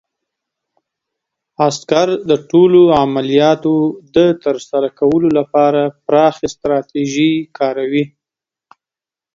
عسکر 1.67 2.09
د 2.29 2.31
ټولو 2.49 2.81
عملیاتو 3.01 3.75
د 4.15 4.17
ترسره 4.43 4.87
کولو 4.99 5.29
لپاره 5.39 5.81
پراخې 6.07 6.45
ستراتیژۍ 6.55 7.33
کاروي. 7.57 8.05